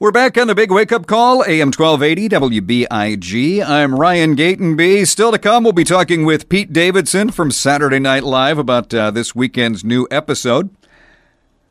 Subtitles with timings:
[0.00, 3.62] We're back on the big wake up call, AM 1280 WBIG.
[3.62, 5.06] I'm Ryan Gatenby.
[5.06, 9.10] Still to come, we'll be talking with Pete Davidson from Saturday Night Live about uh,
[9.10, 10.70] this weekend's new episode.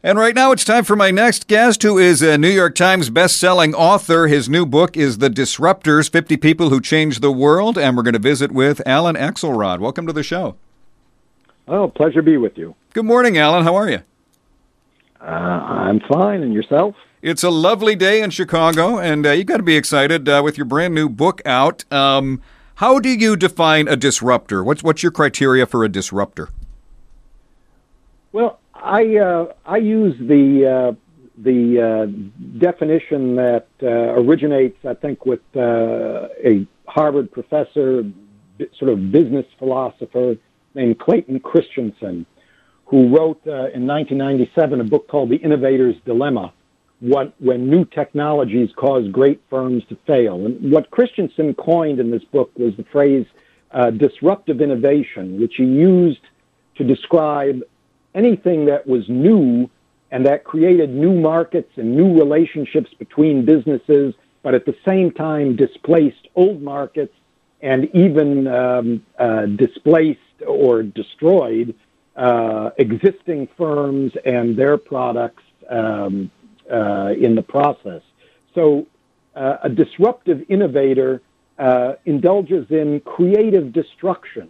[0.04, 3.10] And right now, it's time for my next guest, who is a New York Times
[3.10, 4.28] best-selling author.
[4.28, 7.80] His new book is The Disrupters 50 People Who Changed the World.
[7.80, 9.80] And we're going to visit with Alan Axelrod.
[9.80, 10.56] Welcome to the show.
[11.68, 12.76] Oh, pleasure to be with you.
[12.94, 13.64] Good morning, Alan.
[13.64, 14.04] How are you?
[15.20, 16.44] Uh, I'm fine.
[16.44, 16.94] And yourself?
[17.22, 20.58] It's a lovely day in Chicago, and uh, you got to be excited uh, with
[20.58, 21.84] your brand new book out.
[21.92, 22.42] Um,
[22.76, 24.64] how do you define a disruptor?
[24.64, 26.48] What's what's your criteria for a disruptor?
[28.32, 30.96] Well, I uh, I use the uh,
[31.38, 32.06] the uh,
[32.58, 38.04] definition that uh, originates, I think, with a Harvard professor,
[38.78, 40.38] sort of business philosopher
[40.74, 42.26] named Clayton Christensen,
[42.86, 46.54] who wrote in 1997 a book called The Innovator's Dilemma
[47.00, 50.46] what when new technologies cause great firms to fail.
[50.46, 53.26] And what Christensen coined in this book was the phrase
[53.72, 56.22] uh, disruptive innovation, which he used
[56.76, 57.62] to describe
[58.16, 59.70] anything that was new
[60.12, 65.56] and that created new markets and new relationships between businesses, but at the same time
[65.56, 67.14] displaced old markets
[67.62, 71.76] and even um, uh, displaced or destroyed
[72.16, 76.32] uh, existing firms and their products um,
[76.72, 78.02] uh, in the process.
[78.56, 78.88] So,
[79.36, 81.22] uh, a disruptive innovator
[81.58, 84.50] uh, indulges in creative destruction.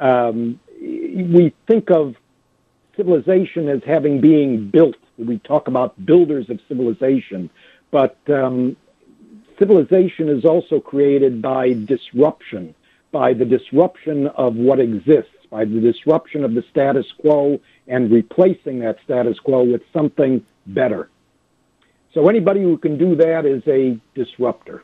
[0.00, 2.16] Um, we think of
[2.96, 4.96] civilization as having being built.
[5.18, 7.50] We talk about builders of civilization,
[7.90, 8.76] but um,
[9.58, 12.74] civilization is also created by disruption,
[13.12, 18.80] by the disruption of what exists, by the disruption of the status quo and replacing
[18.80, 21.08] that status quo with something better.
[22.16, 24.82] So anybody who can do that is a disruptor.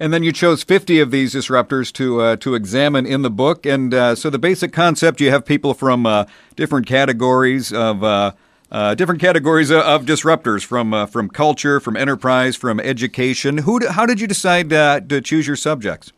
[0.00, 3.64] And then you chose 50 of these disruptors to uh, to examine in the book.
[3.64, 6.24] And uh, so the basic concept, you have people from uh,
[6.56, 8.32] different categories of uh,
[8.72, 13.58] uh, different categories of disruptors from uh, from culture, from enterprise, from education.
[13.58, 13.86] Who?
[13.88, 16.12] how did you decide to choose your subjects?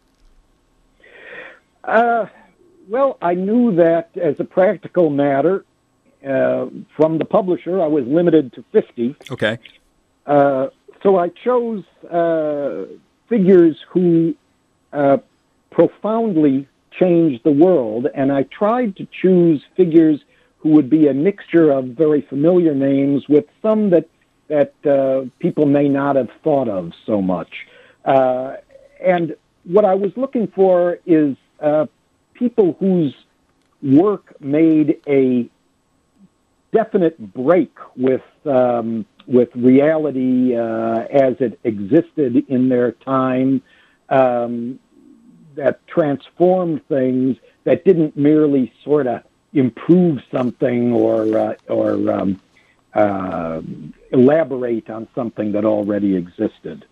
[1.85, 5.67] well, I knew that as a practical matter,
[6.23, 9.17] from the publisher, I was limited to 50.
[9.31, 9.59] Okay.
[10.27, 10.69] Uh,
[11.03, 12.85] so I chose uh,
[13.29, 14.35] figures who
[14.93, 15.19] uh,
[15.71, 20.21] profoundly changed the world, and I tried to choose figures
[20.59, 24.09] who would be a mixture of very familiar names with some that
[24.49, 27.67] that uh, people may not have thought of so much.
[28.05, 28.57] Uh,
[29.01, 31.37] and what I was looking for is
[32.35, 33.15] people whose
[33.81, 35.49] work made a
[36.73, 43.63] definite break with um, with reality uh, as it existed in their time
[44.09, 44.79] um,
[45.55, 52.41] that transformed things that didn't merely sort of improve something or uh, or um,
[52.95, 53.61] uh,
[54.11, 56.85] elaborate on something that already existed.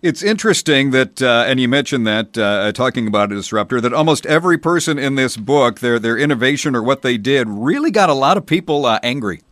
[0.00, 4.26] It's interesting that, uh, and you mentioned that uh, talking about a disruptor, that almost
[4.26, 8.14] every person in this book, their their innovation or what they did, really got a
[8.14, 9.42] lot of people uh, angry.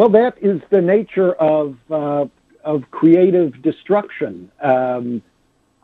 [0.00, 2.24] Well, that is the nature of uh,
[2.64, 4.50] of creative destruction.
[4.58, 5.20] Um,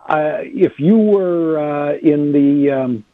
[0.08, 3.04] uh, if you were uh, in the um,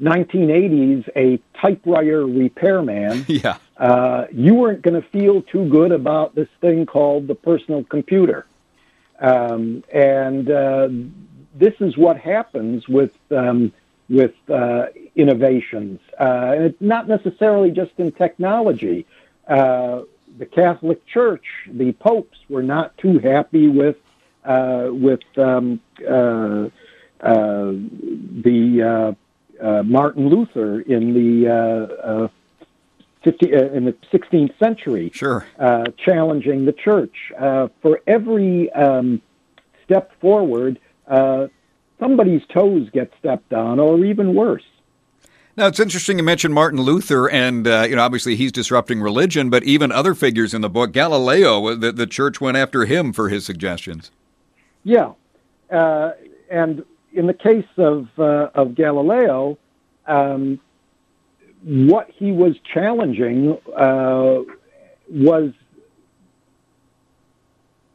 [0.00, 3.58] 1980s a typewriter repairman, yeah.
[3.76, 8.46] Uh, you weren't going to feel too good about this thing called the personal computer.
[9.20, 10.88] Um, and uh,
[11.54, 13.70] this is what happens with um,
[14.08, 19.04] with uh, innovations, and it's not necessarily just in technology
[19.46, 20.02] uh,
[20.38, 23.96] the Catholic Church, the popes were not too happy with
[24.44, 26.68] uh, with um, uh,
[27.22, 27.72] uh,
[28.42, 29.14] the
[29.62, 32.30] uh, uh, Martin Luther in the
[33.22, 35.46] 50, in the 16th century, sure,
[35.96, 39.22] challenging the church for every um,
[39.84, 40.80] step forward.
[42.00, 44.64] somebody's toes get stepped on, or even worse.
[45.54, 49.50] Now it's interesting you mentioned Martin Luther, and uh, you know obviously he's disrupting religion,
[49.50, 53.28] but even other figures in the book, Galileo, the, the church went after him for
[53.28, 54.10] his suggestions.
[54.82, 55.12] Yeah,
[55.70, 56.12] uh,
[56.50, 59.58] and in the case of uh, of Galileo,
[60.06, 60.58] um,
[61.62, 64.40] what he was challenging uh,
[65.10, 65.52] was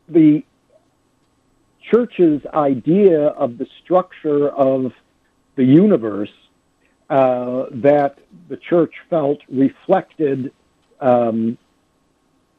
[0.07, 0.43] the
[1.91, 4.93] church's idea of the structure of
[5.55, 6.29] the universe
[7.09, 8.17] uh, that
[8.49, 10.51] the church felt reflected
[10.99, 11.57] um,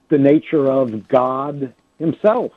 [0.08, 2.52] the nature of God himself.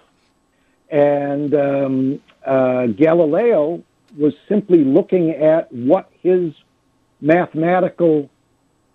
[0.89, 3.83] And um, uh, Galileo
[4.17, 6.53] was simply looking at what his
[7.21, 8.29] mathematical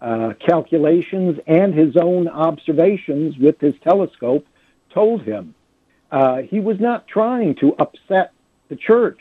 [0.00, 4.46] uh, calculations and his own observations with his telescope
[4.92, 5.54] told him.
[6.10, 8.32] Uh, he was not trying to upset
[8.68, 9.20] the church,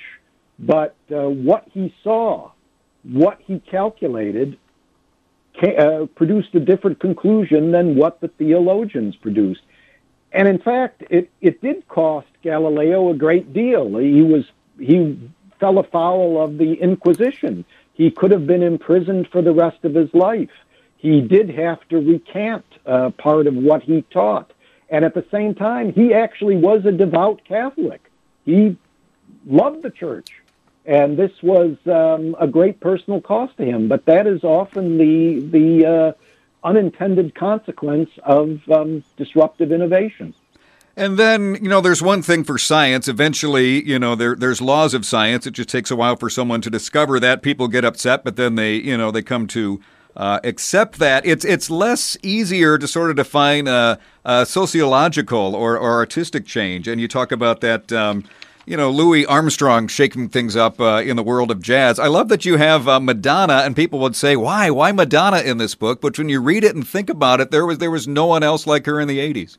[0.59, 2.51] but uh, what he saw,
[3.11, 4.57] what he calculated,
[5.63, 9.61] uh, produced a different conclusion than what the theologians produced.
[10.31, 13.97] And in fact, it, it did cost Galileo a great deal.
[13.97, 14.45] He was
[14.77, 15.17] he
[15.59, 17.63] fell afoul of the Inquisition.
[17.93, 20.49] He could have been imprisoned for the rest of his life.
[20.97, 24.51] He did have to recant uh, part of what he taught.
[24.89, 28.01] And at the same time, he actually was a devout Catholic.
[28.43, 28.77] He
[29.45, 30.29] loved the church.
[30.85, 33.87] And this was um, a great personal cost to him.
[33.87, 36.11] But that is often the, the uh,
[36.67, 40.33] unintended consequence of um, disruptive innovation.
[40.97, 43.07] And then, you know, there's one thing for science.
[43.07, 45.45] Eventually, you know, there, there's laws of science.
[45.45, 47.41] It just takes a while for someone to discover that.
[47.41, 49.81] People get upset, but then they, you know, they come to
[50.15, 51.25] uh, accept that.
[51.25, 56.87] It's it's less easier to sort of define a, a sociological or, or artistic change.
[56.87, 57.91] And you talk about that.
[57.91, 58.23] Um,
[58.65, 61.99] you know, Louis Armstrong shaking things up uh, in the world of jazz.
[61.99, 64.69] I love that you have uh, Madonna, and people would say, "Why?
[64.69, 67.65] Why Madonna in this book?" But when you read it and think about it, there
[67.65, 69.57] was there was no one else like her in the '80s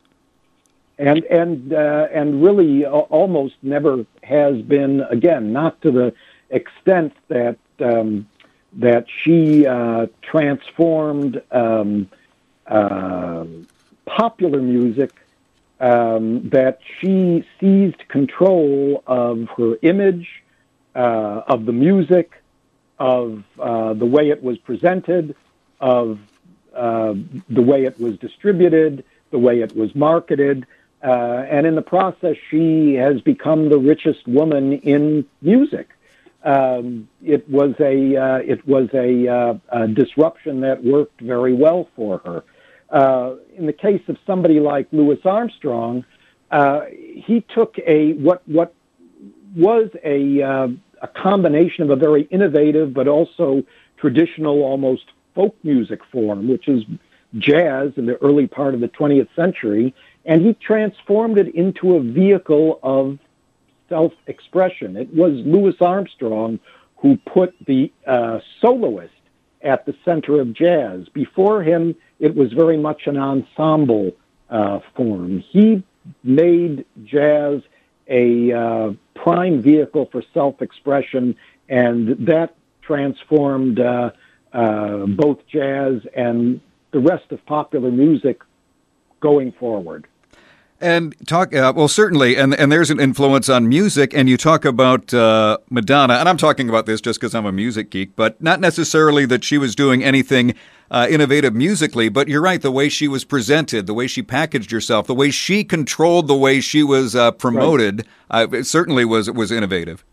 [0.98, 6.14] and and uh, and really almost never has been again not to the
[6.50, 8.26] extent that um,
[8.72, 12.08] that she uh, transformed um,
[12.66, 13.44] uh,
[14.06, 15.12] popular music
[15.80, 20.28] um, that she seized control of her image
[20.94, 22.42] uh, of the music
[22.98, 25.36] of uh, the way it was presented
[25.80, 26.18] of
[26.74, 27.14] uh,
[27.50, 30.66] the way it was distributed the way it was marketed
[31.02, 35.90] uh, and in the process, she has become the richest woman in music.
[36.42, 41.88] Um, it was a uh, it was a, uh, a, disruption that worked very well
[41.96, 42.44] for her.
[42.90, 46.04] Uh, in the case of somebody like Louis Armstrong,
[46.50, 48.74] uh, he took a what what
[49.56, 50.68] was a uh,
[51.02, 53.64] a combination of a very innovative but also
[53.96, 55.04] traditional, almost
[55.34, 56.84] folk music form, which is
[57.38, 59.94] jazz in the early part of the 20th century,
[60.24, 63.18] and he transformed it into a vehicle of
[63.88, 64.96] self expression.
[64.96, 66.58] It was Louis Armstrong
[66.96, 69.12] who put the uh, soloist
[69.62, 71.08] at the center of jazz.
[71.12, 74.12] Before him, it was very much an ensemble
[74.50, 75.40] uh, form.
[75.50, 75.82] He
[76.22, 77.62] made jazz
[78.08, 81.36] a uh, prime vehicle for self expression,
[81.68, 84.10] and that transformed uh,
[84.52, 86.60] uh, both jazz and
[86.92, 88.42] the rest of popular music
[89.20, 90.06] going forward.
[90.80, 94.12] And talk uh, well, certainly, and and there's an influence on music.
[94.12, 97.52] And you talk about uh, Madonna, and I'm talking about this just because I'm a
[97.52, 100.54] music geek, but not necessarily that she was doing anything
[100.90, 102.08] uh, innovative musically.
[102.08, 105.30] But you're right, the way she was presented, the way she packaged herself, the way
[105.30, 108.50] she controlled the way she was uh, promoted, right.
[108.52, 110.04] Uh, it certainly was was innovative.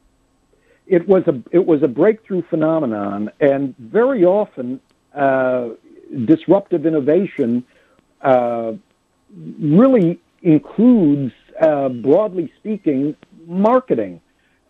[0.85, 4.79] It was a it was a breakthrough phenomenon, and very often
[5.15, 5.69] uh,
[6.25, 7.63] disruptive innovation
[9.59, 13.15] really includes, uh, broadly speaking,
[13.47, 14.21] marketing.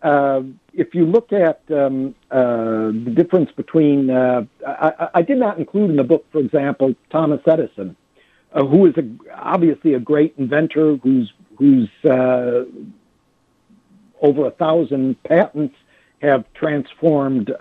[0.03, 0.41] Uh,
[0.73, 5.91] if you look at um, uh, the difference between, uh, I, I, did not include
[5.91, 7.95] in the book, for example, Thomas Edison,
[8.51, 12.65] uh, who is a, obviously a great inventor, who's who's uh,
[14.21, 15.75] over a thousand patents
[16.21, 17.53] have transformed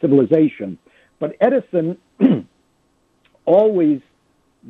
[0.00, 0.78] civilization.
[1.18, 1.98] But Edison
[3.44, 4.00] always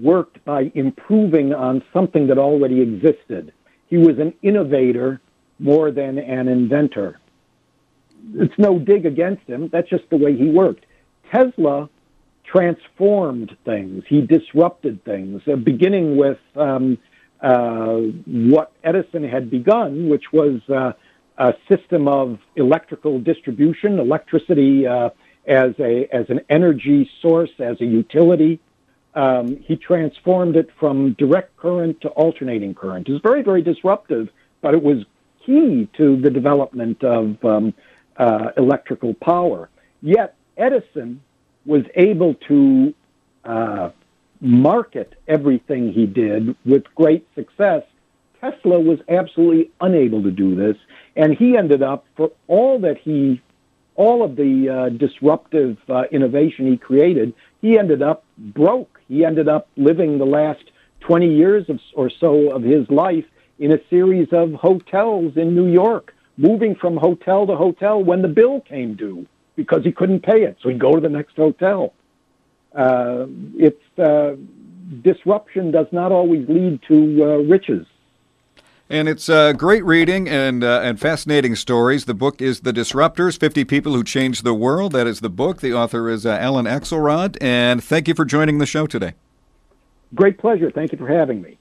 [0.01, 3.53] worked by improving on something that already existed.
[3.87, 5.21] He was an innovator
[5.59, 7.19] more than an inventor.
[8.35, 9.69] It's no dig against him.
[9.73, 10.85] That's just the way he worked.
[11.33, 11.89] Tesla
[12.45, 14.05] transformed things.
[14.09, 16.99] He disrupted things, uh, beginning with um,
[17.41, 20.93] uh, what Edison had begun, which was uh,
[21.39, 25.11] a system of electrical distribution, electricity uh,
[25.47, 28.61] as a as an energy source, as a utility
[29.17, 33.09] um, he transformed it from direct current to alternating current.
[33.09, 34.29] It was very, very disruptive,
[34.61, 35.05] but it was
[35.47, 37.73] key to the development of um,
[38.17, 39.69] uh, electrical power.
[40.03, 41.23] Yet Edison
[41.65, 42.95] was able to
[43.45, 43.91] uh,
[44.41, 47.83] market everything he did with great success.
[48.41, 50.77] Tesla was absolutely unable to do this,
[51.15, 53.41] and he ended up, for all that he,
[53.95, 59.49] all of the uh, disruptive uh, innovation he created, he ended up broke he ended
[59.49, 60.65] up living the last
[61.01, 63.25] 20 years of, or so of his life
[63.59, 68.29] in a series of hotels in New York, moving from hotel to hotel when the
[68.29, 70.57] bill came due because he couldn't pay it.
[70.63, 71.95] So he'd go to the next hotel.
[72.75, 74.37] Uh, it's uh,
[75.03, 77.87] disruption does not always lead to uh, riches.
[78.89, 82.05] And it's uh, great reading and uh, and fascinating stories.
[82.05, 84.93] The book is The Disrupters 50 People Who Changed the World.
[84.93, 85.61] That is the book.
[85.61, 87.37] The author is uh, Alan Axelrod.
[87.41, 89.15] And thank you for joining the show today.
[90.15, 90.71] Great pleasure.
[90.71, 91.59] Thank you for having me.